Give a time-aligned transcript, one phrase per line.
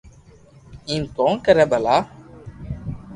[0.89, 1.95] ايم ڪون ڪري ڀلا